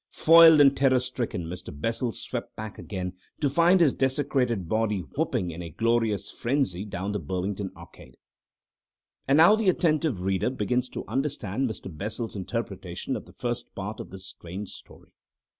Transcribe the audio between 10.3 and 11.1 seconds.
begins to